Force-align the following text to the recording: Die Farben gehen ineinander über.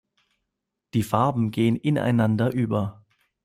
Die 0.95 1.03
Farben 1.03 1.51
gehen 1.51 1.75
ineinander 1.75 2.51
über. 2.51 3.05